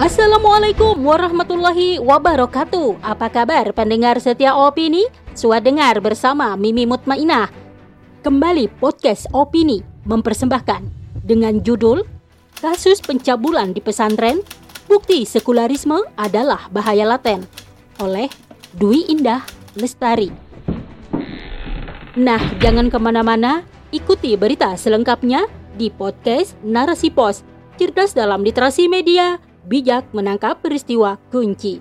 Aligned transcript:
Assalamualaikum 0.00 0.96
warahmatullahi 1.04 2.00
wabarakatuh. 2.00 3.04
Apa 3.04 3.28
kabar 3.28 3.68
pendengar 3.76 4.16
setia 4.16 4.56
opini? 4.56 5.04
Suat 5.36 5.60
dengar 5.60 6.00
bersama 6.00 6.56
Mimi 6.56 6.88
Mutmainah. 6.88 7.52
Kembali 8.24 8.72
podcast 8.80 9.28
opini 9.36 9.84
mempersembahkan 10.08 10.88
dengan 11.20 11.60
judul 11.60 12.08
Kasus 12.64 13.04
pencabulan 13.04 13.76
di 13.76 13.84
pesantren, 13.84 14.40
bukti 14.88 15.28
sekularisme 15.28 16.00
adalah 16.16 16.72
bahaya 16.72 17.04
laten 17.04 17.44
oleh 18.00 18.32
Dwi 18.80 19.04
Indah 19.12 19.44
Lestari. 19.76 20.32
Nah, 22.16 22.40
jangan 22.56 22.88
ke 22.88 22.96
mana-mana, 22.96 23.68
ikuti 23.92 24.32
berita 24.40 24.72
selengkapnya 24.80 25.44
di 25.76 25.92
podcast 25.92 26.56
Narasi 26.64 27.12
Pos, 27.12 27.44
cerdas 27.76 28.16
dalam 28.16 28.40
literasi 28.40 28.88
media, 28.88 29.36
bijak 29.66 30.08
menangkap 30.16 30.60
peristiwa 30.62 31.20
kunci. 31.28 31.80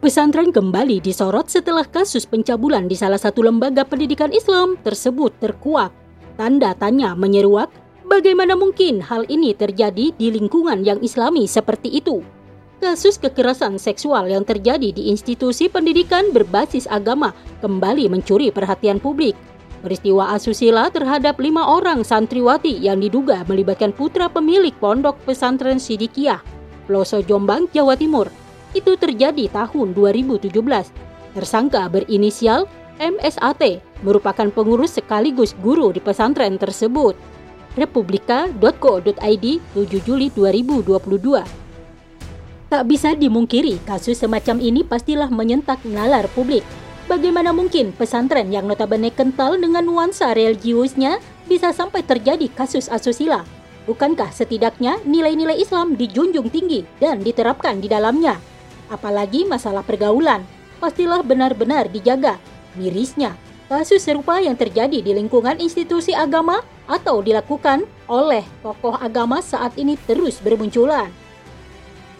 Pesantren 0.00 0.48
kembali 0.48 1.04
disorot 1.04 1.52
setelah 1.52 1.84
kasus 1.84 2.24
pencabulan 2.24 2.88
di 2.88 2.96
salah 2.96 3.20
satu 3.20 3.44
lembaga 3.44 3.84
pendidikan 3.84 4.32
Islam 4.32 4.80
tersebut 4.80 5.36
terkuak. 5.36 5.92
Tanda 6.40 6.72
tanya 6.72 7.12
menyeruak, 7.12 7.68
bagaimana 8.08 8.56
mungkin 8.56 9.04
hal 9.04 9.28
ini 9.28 9.52
terjadi 9.52 10.16
di 10.16 10.26
lingkungan 10.32 10.88
yang 10.88 10.96
islami 11.04 11.44
seperti 11.44 12.00
itu? 12.00 12.24
Kasus 12.80 13.20
kekerasan 13.20 13.76
seksual 13.76 14.24
yang 14.32 14.40
terjadi 14.40 14.88
di 14.88 15.12
institusi 15.12 15.68
pendidikan 15.68 16.32
berbasis 16.32 16.88
agama 16.88 17.36
kembali 17.60 18.08
mencuri 18.08 18.48
perhatian 18.48 18.96
publik. 18.96 19.36
Peristiwa 19.80 20.36
asusila 20.36 20.92
terhadap 20.92 21.40
lima 21.40 21.64
orang 21.64 22.04
santriwati 22.04 22.76
yang 22.84 23.00
diduga 23.00 23.48
melibatkan 23.48 23.96
putra 23.96 24.28
pemilik 24.28 24.76
pondok 24.76 25.16
pesantren 25.24 25.80
Sidikiah, 25.80 26.44
Peloso 26.84 27.24
Jombang, 27.24 27.64
Jawa 27.72 27.96
Timur, 27.96 28.28
itu 28.76 28.92
terjadi 29.00 29.48
tahun 29.48 29.96
2017. 29.96 30.52
Tersangka 31.32 31.88
berinisial 31.88 32.68
MSAT 33.00 33.80
merupakan 34.04 34.52
pengurus 34.52 35.00
sekaligus 35.00 35.56
guru 35.64 35.96
di 35.96 36.04
pesantren 36.04 36.60
tersebut. 36.60 37.16
Republika.co.id 37.78 39.46
7 39.72 40.06
Juli 40.06 40.26
2022 40.34 41.60
Tak 42.66 42.82
bisa 42.82 43.14
dimungkiri 43.14 43.78
kasus 43.86 44.18
semacam 44.18 44.58
ini 44.58 44.82
pastilah 44.82 45.30
menyentak 45.30 45.78
nalar 45.86 46.26
publik 46.34 46.66
Bagaimana 47.10 47.50
mungkin 47.50 47.90
pesantren 47.90 48.54
yang 48.54 48.70
notabene 48.70 49.10
kental 49.10 49.58
dengan 49.58 49.82
nuansa 49.82 50.30
religiusnya 50.30 51.18
bisa 51.50 51.74
sampai 51.74 52.06
terjadi 52.06 52.46
kasus 52.54 52.86
asusila? 52.86 53.42
Bukankah 53.90 54.30
setidaknya 54.30 55.02
nilai-nilai 55.02 55.58
Islam 55.58 55.98
dijunjung 55.98 56.54
tinggi 56.54 56.86
dan 57.02 57.18
diterapkan 57.18 57.82
di 57.82 57.90
dalamnya? 57.90 58.38
Apalagi 58.94 59.42
masalah 59.42 59.82
pergaulan, 59.82 60.46
pastilah 60.78 61.26
benar-benar 61.26 61.90
dijaga. 61.90 62.38
Mirisnya, 62.78 63.34
kasus 63.66 64.06
serupa 64.06 64.38
yang 64.38 64.54
terjadi 64.54 65.02
di 65.02 65.10
lingkungan 65.10 65.58
institusi 65.58 66.14
agama 66.14 66.62
atau 66.86 67.26
dilakukan 67.26 67.90
oleh 68.06 68.46
tokoh 68.62 68.94
agama 69.02 69.42
saat 69.42 69.74
ini 69.74 69.98
terus 70.06 70.38
bermunculan. 70.38 71.10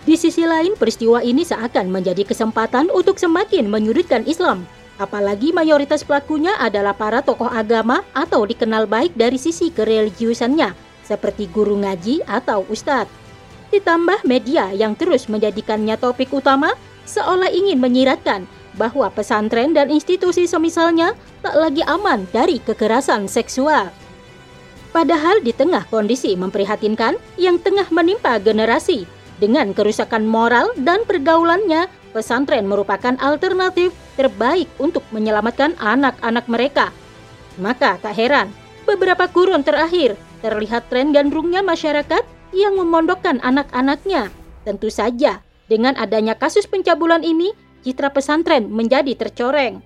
Di 0.03 0.19
sisi 0.19 0.43
lain, 0.43 0.75
peristiwa 0.75 1.23
ini 1.23 1.47
seakan 1.47 1.95
menjadi 1.95 2.27
kesempatan 2.27 2.91
untuk 2.91 3.23
semakin 3.23 3.71
menyudutkan 3.71 4.27
Islam 4.27 4.67
Apalagi 5.01 5.57
mayoritas 5.57 6.05
pelakunya 6.05 6.53
adalah 6.61 6.93
para 6.93 7.25
tokoh 7.25 7.49
agama 7.49 8.05
atau 8.13 8.45
dikenal 8.45 8.85
baik 8.85 9.17
dari 9.17 9.41
sisi 9.41 9.73
kereligiusannya, 9.73 10.77
seperti 11.01 11.49
guru 11.49 11.81
ngaji 11.81 12.21
atau 12.29 12.69
ustadz. 12.69 13.09
Ditambah 13.73 14.29
media 14.29 14.69
yang 14.77 14.93
terus 14.93 15.25
menjadikannya 15.33 15.97
topik 15.97 16.29
utama, 16.37 16.77
seolah 17.09 17.49
ingin 17.49 17.81
menyiratkan 17.81 18.45
bahwa 18.77 19.09
pesantren 19.09 19.73
dan 19.73 19.89
institusi 19.89 20.45
semisalnya 20.45 21.17
tak 21.41 21.57
lagi 21.57 21.81
aman 21.89 22.29
dari 22.29 22.61
kekerasan 22.61 23.25
seksual. 23.25 23.89
Padahal 24.93 25.41
di 25.41 25.57
tengah 25.57 25.89
kondisi 25.89 26.37
memprihatinkan 26.37 27.17
yang 27.41 27.57
tengah 27.57 27.89
menimpa 27.89 28.37
generasi 28.37 29.09
dengan 29.41 29.73
kerusakan 29.73 30.29
moral 30.29 30.69
dan 30.77 31.09
pergaulannya 31.09 31.89
pesantren 32.11 32.67
merupakan 32.67 33.15
alternatif 33.23 33.95
terbaik 34.19 34.67
untuk 34.83 35.03
menyelamatkan 35.15 35.75
anak-anak 35.79 36.47
mereka. 36.51 36.91
Maka 37.59 37.99
tak 37.99 38.15
heran, 38.15 38.51
beberapa 38.87 39.27
kurun 39.31 39.63
terakhir 39.63 40.19
terlihat 40.41 40.89
tren 40.89 41.13
gandrungnya 41.15 41.61
masyarakat 41.61 42.25
yang 42.57 42.75
memondokkan 42.75 43.39
anak-anaknya. 43.45 44.33
Tentu 44.67 44.91
saja, 44.91 45.41
dengan 45.71 45.95
adanya 45.97 46.35
kasus 46.35 46.67
pencabulan 46.67 47.23
ini, 47.23 47.55
citra 47.87 48.11
pesantren 48.11 48.67
menjadi 48.69 49.15
tercoreng. 49.15 49.81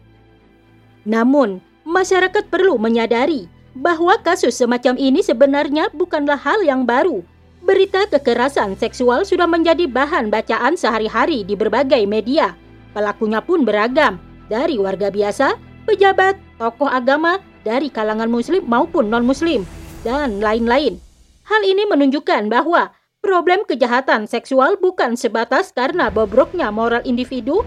Namun, 1.05 1.61
masyarakat 1.85 2.49
perlu 2.49 2.81
menyadari 2.81 3.47
bahwa 3.77 4.17
kasus 4.23 4.57
semacam 4.57 4.97
ini 4.97 5.21
sebenarnya 5.21 5.91
bukanlah 5.93 6.39
hal 6.39 6.63
yang 6.63 6.87
baru 6.87 7.27
Berita 7.65 8.05
kekerasan 8.05 8.77
seksual 8.77 9.25
sudah 9.25 9.49
menjadi 9.49 9.89
bahan 9.89 10.29
bacaan 10.29 10.77
sehari-hari 10.77 11.49
di 11.49 11.57
berbagai 11.57 12.05
media. 12.05 12.53
Pelakunya 12.93 13.41
pun 13.41 13.65
beragam, 13.65 14.21
dari 14.53 14.77
warga 14.77 15.09
biasa, 15.09 15.57
pejabat, 15.89 16.37
tokoh 16.61 16.93
agama, 16.93 17.41
dari 17.65 17.89
kalangan 17.89 18.29
muslim 18.29 18.69
maupun 18.69 19.09
non-muslim, 19.09 19.65
dan 20.05 20.45
lain-lain. 20.45 21.01
Hal 21.49 21.65
ini 21.65 21.89
menunjukkan 21.89 22.53
bahwa 22.53 22.93
problem 23.25 23.65
kejahatan 23.65 24.29
seksual 24.29 24.77
bukan 24.77 25.17
sebatas 25.17 25.73
karena 25.73 26.13
bobroknya 26.13 26.69
moral 26.69 27.01
individu, 27.09 27.65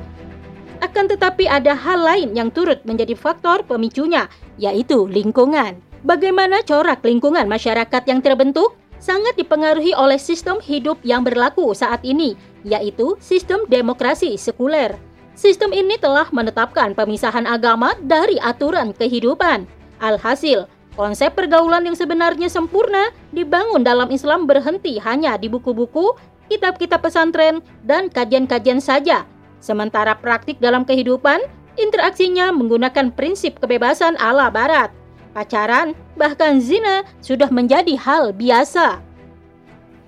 akan 0.85 1.09
tetapi 1.09 1.50
ada 1.50 1.74
hal 1.74 2.06
lain 2.06 2.38
yang 2.38 2.53
turut 2.53 2.85
menjadi 2.85 3.18
faktor 3.18 3.66
pemicunya, 3.66 4.29
yaitu 4.62 5.09
lingkungan. 5.09 5.81
Bagaimana 6.06 6.62
corak 6.62 7.02
lingkungan 7.02 7.50
masyarakat 7.50 8.06
yang 8.06 8.22
terbentuk? 8.22 8.78
Sangat 8.97 9.38
dipengaruhi 9.38 9.94
oleh 9.94 10.18
sistem 10.18 10.62
hidup 10.62 11.00
yang 11.02 11.25
berlaku 11.25 11.74
saat 11.74 12.02
ini, 12.06 12.38
yaitu 12.66 13.18
sistem 13.22 13.63
demokrasi 13.69 14.35
sekuler. 14.35 14.97
Sistem 15.38 15.69
ini 15.69 16.02
telah 16.02 16.25
menetapkan 16.34 16.97
pemisahan 16.97 17.46
agama 17.46 17.94
dari 18.02 18.41
aturan 18.41 18.90
kehidupan. 18.91 19.69
Alhasil, 20.02 20.66
konsep 20.97 21.38
pergaulan 21.38 21.85
yang 21.85 21.94
sebenarnya 21.94 22.50
sempurna 22.50 23.13
dibangun 23.30 23.85
dalam 23.85 24.09
Islam 24.09 24.50
berhenti 24.50 24.97
hanya 24.97 25.38
di 25.38 25.46
buku-buku, 25.46 26.18
kitab-kitab 26.50 27.06
pesantren, 27.06 27.62
dan 27.85 28.09
kajian-kajian 28.09 28.81
saja. 28.81 29.29
Sementara 29.62 30.18
praktik 30.18 30.58
dalam 30.58 30.85
kehidupan, 30.85 31.38
interaksinya 31.78 32.50
menggunakan 32.50 33.14
prinsip 33.14 33.62
kebebasan 33.62 34.18
ala 34.18 34.50
barat 34.50 34.90
pacaran, 35.38 35.94
bahkan 36.17 36.57
zina 36.57 37.05
sudah 37.22 37.47
menjadi 37.53 37.94
hal 37.95 38.33
biasa. 38.33 39.00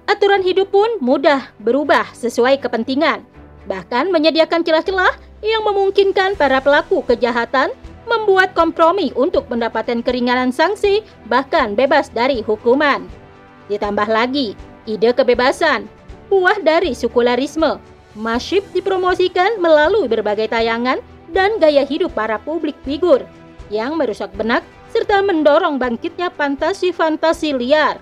Aturan 0.09 0.41
hidup 0.41 0.73
pun 0.73 0.89
mudah 0.97 1.53
berubah 1.61 2.09
sesuai 2.17 2.57
kepentingan, 2.65 3.21
bahkan 3.69 4.09
menyediakan 4.09 4.65
celah-celah 4.65 5.13
yang 5.45 5.61
memungkinkan 5.61 6.33
para 6.33 6.57
pelaku 6.59 7.05
kejahatan 7.05 7.69
membuat 8.09 8.57
kompromi 8.57 9.13
untuk 9.13 9.45
mendapatkan 9.53 10.01
keringanan 10.01 10.49
sanksi, 10.49 11.05
bahkan 11.29 11.77
bebas 11.77 12.09
dari 12.09 12.41
hukuman. 12.41 13.05
Ditambah 13.69 14.09
lagi, 14.09 14.57
ide 14.89 15.13
kebebasan, 15.13 15.85
buah 16.33 16.57
dari 16.65 16.97
sekularisme, 16.97 17.77
masif 18.17 18.65
dipromosikan 18.73 19.61
melalui 19.61 20.09
berbagai 20.09 20.49
tayangan 20.49 20.97
dan 21.29 21.61
gaya 21.61 21.85
hidup 21.85 22.09
para 22.17 22.41
publik 22.41 22.73
figur 22.81 23.21
yang 23.69 23.93
merusak 23.93 24.33
benak 24.33 24.65
serta 24.89 25.21
mendorong 25.21 25.77
bangkitnya 25.77 26.33
fantasi-fantasi 26.33 27.53
liar. 27.55 28.01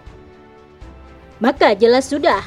Maka 1.38 1.78
jelas 1.78 2.10
sudah, 2.10 2.42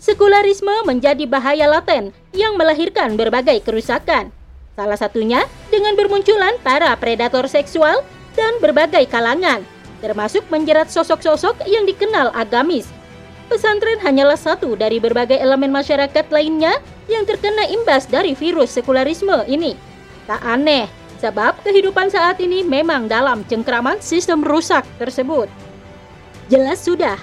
sekularisme 0.00 0.72
menjadi 0.88 1.28
bahaya 1.28 1.68
laten 1.68 2.14
yang 2.32 2.56
melahirkan 2.56 3.18
berbagai 3.18 3.60
kerusakan. 3.60 4.32
Salah 4.78 4.96
satunya 4.96 5.44
dengan 5.68 5.92
bermunculan 5.98 6.56
para 6.64 6.88
predator 6.96 7.44
seksual 7.50 8.00
dan 8.32 8.56
berbagai 8.64 9.04
kalangan, 9.12 9.60
termasuk 10.00 10.46
menjerat 10.48 10.88
sosok-sosok 10.88 11.68
yang 11.68 11.84
dikenal 11.84 12.32
agamis. 12.32 12.88
Pesantren 13.50 13.98
hanyalah 14.00 14.38
satu 14.38 14.78
dari 14.78 15.02
berbagai 15.02 15.36
elemen 15.36 15.74
masyarakat 15.74 16.30
lainnya 16.30 16.78
yang 17.10 17.26
terkena 17.26 17.66
imbas 17.66 18.06
dari 18.06 18.32
virus 18.32 18.72
sekularisme 18.72 19.42
ini. 19.50 19.74
Tak 20.30 20.40
aneh 20.46 20.99
Sebab 21.20 21.60
kehidupan 21.60 22.08
saat 22.08 22.40
ini 22.40 22.64
memang 22.64 23.04
dalam 23.04 23.44
cengkraman 23.44 24.00
sistem 24.00 24.40
rusak 24.40 24.88
tersebut. 24.96 25.52
Jelas 26.48 26.80
sudah, 26.80 27.20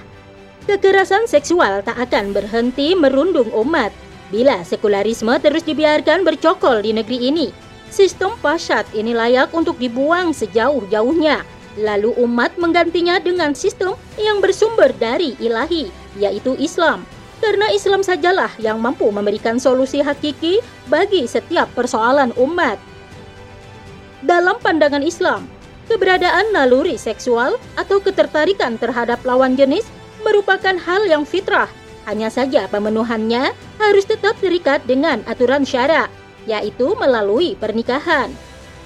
kekerasan 0.69 1.25
seksual 1.25 1.81
tak 1.81 1.97
akan 1.97 2.29
berhenti 2.31 2.93
merundung 2.93 3.49
umat 3.57 3.89
bila 4.29 4.61
sekularisme 4.61 5.33
terus 5.41 5.65
dibiarkan 5.65 6.21
bercokol 6.21 6.85
di 6.85 6.93
negeri 6.93 7.33
ini. 7.33 7.47
Sistem 7.89 8.37
pasyat 8.43 8.85
ini 8.93 9.17
layak 9.17 9.49
untuk 9.55 9.81
dibuang 9.81 10.29
sejauh-jauhnya. 10.35 11.41
Lalu 11.77 12.13
umat 12.21 12.53
menggantinya 12.57 13.17
dengan 13.17 13.53
sistem 13.53 13.97
yang 14.17 14.41
bersumber 14.43 14.93
dari 14.97 15.37
ilahi, 15.41 15.89
yaitu 16.19 16.53
Islam. 16.57 17.05
karena 17.37 17.69
Islam 17.69 18.01
sajalah 18.01 18.49
yang 18.57 18.81
mampu 18.81 19.05
memberikan 19.13 19.61
solusi 19.61 20.01
hakiki 20.01 20.61
bagi 20.89 21.29
setiap 21.29 21.69
persoalan 21.77 22.33
umat. 22.33 22.81
Dalam 24.25 24.57
pandangan 24.57 25.05
Islam, 25.05 25.45
keberadaan 25.85 26.49
naluri 26.49 26.97
seksual 26.97 27.57
atau 27.77 28.01
ketertarikan 28.01 28.81
terhadap 28.81 29.21
lawan 29.21 29.53
jenis 29.53 29.85
merupakan 30.25 30.73
hal 30.73 31.05
yang 31.05 31.21
fitrah. 31.21 31.69
Hanya 32.09 32.31
saja 32.31 32.65
pemenuhannya 32.71 33.51
harus 33.77 34.05
tetap 34.07 34.39
terikat 34.39 34.81
dengan 34.87 35.21
aturan 35.27 35.67
syara, 35.67 36.07
yaitu 36.47 36.95
melalui 36.97 37.53
pernikahan. 37.59 38.31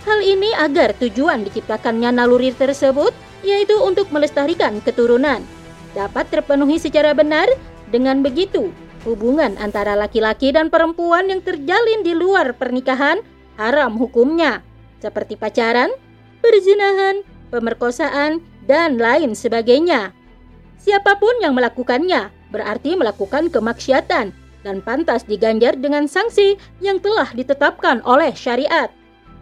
Hal 0.04 0.19
ini 0.19 0.51
agar 0.57 0.98
tujuan 0.98 1.45
diciptakannya 1.45 2.10
naluri 2.10 2.50
tersebut 2.51 3.13
yaitu 3.45 3.77
untuk 3.77 4.10
melestarikan 4.10 4.81
keturunan 4.81 5.42
dapat 5.94 6.27
terpenuhi 6.31 6.80
secara 6.80 7.12
benar 7.12 7.48
dengan 7.92 8.24
begitu, 8.24 8.72
hubungan 9.04 9.60
antara 9.60 9.95
laki-laki 9.98 10.56
dan 10.56 10.72
perempuan 10.72 11.27
yang 11.27 11.44
terjalin 11.44 12.01
di 12.01 12.16
luar 12.16 12.56
pernikahan 12.56 13.19
haram 13.60 14.00
hukumnya, 14.00 14.63
seperti 15.01 15.36
pacaran, 15.36 15.89
perzinahan, 16.45 17.25
pemerkosaan, 17.50 18.39
dan 18.69 19.01
lain 19.01 19.33
sebagainya. 19.33 20.13
Siapa 20.77 21.18
pun 21.18 21.33
yang 21.42 21.57
melakukannya 21.57 22.30
berarti 22.53 22.94
melakukan 22.94 23.50
kemaksiatan 23.50 24.33
dan 24.62 24.77
pantas 24.86 25.25
diganjar 25.25 25.77
dengan 25.77 26.06
sanksi 26.06 26.57
yang 26.80 27.01
telah 27.01 27.30
ditetapkan 27.33 28.06
oleh 28.06 28.33
syariat. 28.38 28.94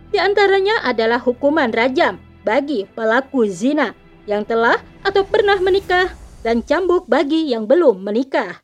Di 0.10 0.18
antaranya 0.18 0.82
adalah 0.88 1.22
hukuman 1.22 1.70
rajam 1.70 2.18
bagi 2.48 2.88
pelaku 2.96 3.46
zina 3.46 3.94
yang 4.26 4.48
telah 4.48 4.80
atau 5.04 5.22
pernah 5.28 5.60
menikah 5.60 6.10
dan 6.42 6.64
cambuk 6.64 7.06
bagi 7.06 7.52
yang 7.52 7.68
belum 7.68 8.02
menikah. 8.02 8.64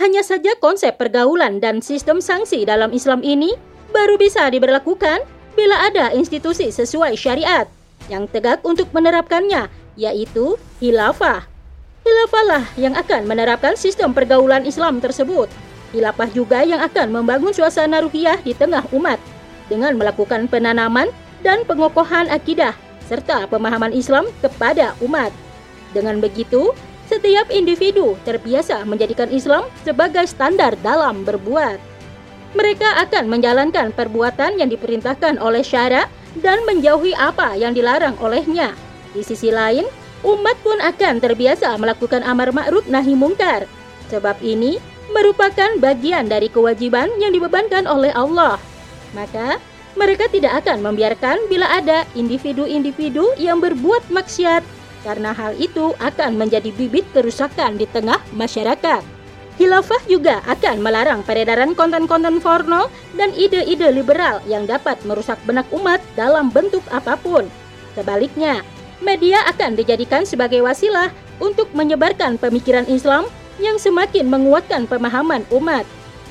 Hanya 0.00 0.24
saja 0.24 0.56
konsep 0.56 0.96
pergaulan 0.96 1.60
dan 1.60 1.84
sistem 1.84 2.24
sanksi 2.24 2.64
dalam 2.64 2.88
Islam 2.96 3.20
ini 3.20 3.52
baru 3.92 4.16
bisa 4.16 4.48
diberlakukan 4.48 5.20
bila 5.54 5.86
ada 5.86 6.14
institusi 6.14 6.70
sesuai 6.70 7.18
syariat 7.18 7.66
yang 8.08 8.26
tegak 8.26 8.62
untuk 8.66 8.90
menerapkannya, 8.90 9.70
yaitu 9.94 10.58
hilafah. 10.82 11.46
Hilafah 12.00 12.44
lah 12.48 12.64
yang 12.80 12.96
akan 12.96 13.28
menerapkan 13.28 13.76
sistem 13.76 14.16
pergaulan 14.16 14.64
Islam 14.64 14.98
tersebut. 14.98 15.46
Hilafah 15.90 16.30
juga 16.30 16.62
yang 16.62 16.80
akan 16.80 17.10
membangun 17.10 17.50
suasana 17.50 18.00
ruhiyah 18.00 18.38
di 18.40 18.54
tengah 18.54 18.86
umat 18.94 19.18
dengan 19.66 19.94
melakukan 19.98 20.46
penanaman 20.46 21.10
dan 21.42 21.66
pengokohan 21.66 22.30
akidah 22.30 22.74
serta 23.10 23.50
pemahaman 23.50 23.90
Islam 23.90 24.30
kepada 24.38 24.94
umat. 25.02 25.34
Dengan 25.90 26.22
begitu, 26.22 26.70
setiap 27.10 27.50
individu 27.50 28.14
terbiasa 28.22 28.86
menjadikan 28.86 29.26
Islam 29.34 29.66
sebagai 29.82 30.30
standar 30.30 30.78
dalam 30.78 31.26
berbuat. 31.26 31.89
Mereka 32.50 33.06
akan 33.06 33.30
menjalankan 33.30 33.94
perbuatan 33.94 34.58
yang 34.58 34.68
diperintahkan 34.70 35.38
oleh 35.38 35.62
syara 35.62 36.10
dan 36.38 36.62
menjauhi 36.66 37.14
apa 37.14 37.54
yang 37.54 37.74
dilarang 37.74 38.18
olehnya. 38.18 38.74
Di 39.14 39.22
sisi 39.22 39.54
lain, 39.54 39.86
umat 40.26 40.58
pun 40.62 40.78
akan 40.82 41.22
terbiasa 41.22 41.78
melakukan 41.78 42.26
amar 42.26 42.50
ma'ruf 42.50 42.86
nahi 42.90 43.14
mungkar. 43.14 43.70
Sebab 44.10 44.42
ini 44.42 44.82
merupakan 45.14 45.78
bagian 45.78 46.26
dari 46.26 46.50
kewajiban 46.50 47.10
yang 47.22 47.30
dibebankan 47.30 47.86
oleh 47.86 48.10
Allah. 48.14 48.58
Maka, 49.14 49.58
mereka 49.98 50.30
tidak 50.30 50.62
akan 50.62 50.86
membiarkan 50.86 51.50
bila 51.50 51.66
ada 51.66 52.06
individu-individu 52.14 53.34
yang 53.38 53.58
berbuat 53.58 54.06
maksiat 54.10 54.62
karena 55.02 55.32
hal 55.32 55.56
itu 55.56 55.96
akan 55.98 56.36
menjadi 56.36 56.70
bibit 56.76 57.08
kerusakan 57.10 57.80
di 57.80 57.88
tengah 57.88 58.20
masyarakat. 58.36 59.19
Hilafah 59.60 60.00
juga 60.08 60.40
akan 60.48 60.80
melarang 60.80 61.20
peredaran 61.20 61.76
konten-konten 61.76 62.40
porno 62.40 62.88
dan 63.12 63.28
ide-ide 63.36 63.92
liberal 63.92 64.40
yang 64.48 64.64
dapat 64.64 64.96
merusak 65.04 65.36
benak 65.44 65.68
umat 65.68 66.00
dalam 66.16 66.48
bentuk 66.48 66.80
apa 66.88 67.12
pun. 67.20 67.44
Sebaliknya, 67.92 68.64
media 69.04 69.44
akan 69.52 69.76
dijadikan 69.76 70.24
sebagai 70.24 70.64
wasilah 70.64 71.12
untuk 71.44 71.68
menyebarkan 71.76 72.40
pemikiran 72.40 72.88
Islam 72.88 73.28
yang 73.60 73.76
semakin 73.76 74.32
menguatkan 74.32 74.88
pemahaman 74.88 75.44
umat. 75.52 75.84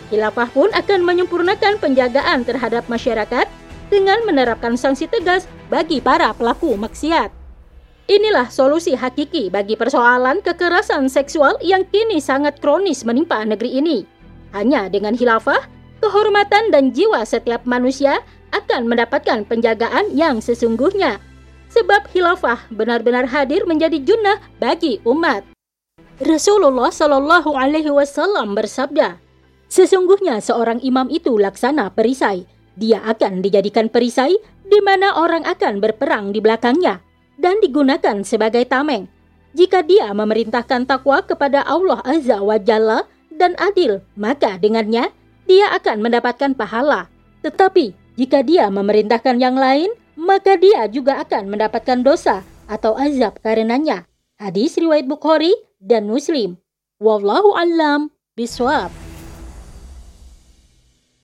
Hilafah 0.09 0.49
pun 0.49 0.73
akan 0.73 1.05
menyempurnakan 1.05 1.77
penjagaan 1.77 2.41
terhadap 2.41 2.89
masyarakat 2.89 3.45
dengan 3.93 4.25
menerapkan 4.25 4.73
sanksi 4.73 5.05
tegas 5.05 5.45
bagi 5.69 6.01
para 6.01 6.33
pelaku 6.33 6.73
maksiat. 6.73 7.38
Inilah 8.09 8.49
solusi 8.49 8.97
hakiki 8.97 9.53
bagi 9.53 9.77
persoalan 9.77 10.41
kekerasan 10.41 11.05
seksual 11.13 11.61
yang 11.61 11.85
kini 11.93 12.17
sangat 12.17 12.57
kronis 12.57 13.05
menimpa 13.05 13.45
negeri 13.45 13.77
ini. 13.77 14.01
Hanya 14.49 14.89
dengan 14.89 15.13
hilafah, 15.13 15.69
kehormatan 16.01 16.73
dan 16.73 16.89
jiwa 16.89 17.21
setiap 17.21 17.69
manusia 17.69 18.25
akan 18.49 18.89
mendapatkan 18.89 19.45
penjagaan 19.45 20.09
yang 20.17 20.41
sesungguhnya. 20.41 21.21
Sebab 21.69 22.09
hilafah 22.09 22.65
benar-benar 22.73 23.29
hadir 23.29 23.69
menjadi 23.69 24.01
junnah 24.01 24.41
bagi 24.57 24.97
umat. 25.05 25.45
Rasulullah 26.17 26.89
Shallallahu 26.89 27.53
Alaihi 27.53 27.93
Wasallam 27.93 28.57
bersabda, 28.57 29.21
sesungguhnya 29.69 30.41
seorang 30.41 30.81
imam 30.81 31.13
itu 31.13 31.37
laksana 31.37 31.93
perisai. 31.93 32.49
Dia 32.73 33.05
akan 33.05 33.45
dijadikan 33.45 33.85
perisai 33.85 34.33
di 34.65 34.79
mana 34.81 35.13
orang 35.13 35.45
akan 35.45 35.77
berperang 35.77 36.33
di 36.33 36.41
belakangnya 36.41 37.05
dan 37.39 37.63
digunakan 37.63 38.21
sebagai 38.27 38.67
tameng. 38.67 39.07
Jika 39.55 39.81
dia 39.81 40.11
memerintahkan 40.13 40.85
takwa 40.85 41.23
kepada 41.25 41.65
Allah 41.65 42.03
Azza 42.05 42.43
wa 42.43 42.59
Jalla 42.59 43.07
dan 43.33 43.57
adil, 43.57 44.03
maka 44.13 44.59
dengannya 44.59 45.09
dia 45.49 45.67
akan 45.73 46.05
mendapatkan 46.05 46.53
pahala. 46.53 47.09
Tetapi 47.41 47.95
jika 48.19 48.45
dia 48.45 48.69
memerintahkan 48.69 49.39
yang 49.41 49.57
lain, 49.57 49.89
maka 50.19 50.59
dia 50.59 50.85
juga 50.91 51.23
akan 51.23 51.49
mendapatkan 51.49 52.03
dosa 52.03 52.45
atau 52.69 52.93
azab 52.99 53.39
karenanya. 53.41 54.05
Hadis 54.37 54.77
riwayat 54.77 55.09
Bukhari 55.09 55.55
dan 55.81 56.05
Muslim. 56.05 56.59
Wallahu 56.99 57.55
alam 57.55 58.13
biswab. 58.35 59.08